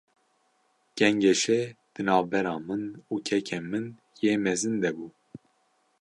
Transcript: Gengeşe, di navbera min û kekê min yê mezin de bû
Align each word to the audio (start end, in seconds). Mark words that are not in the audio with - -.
Gengeşe, 0.97 1.59
di 1.93 2.01
navbera 2.07 2.55
min 2.67 2.83
û 3.11 3.13
kekê 3.27 3.59
min 3.69 3.85
yê 4.23 4.33
mezin 4.45 4.75
de 4.83 4.91
bû 4.95 5.07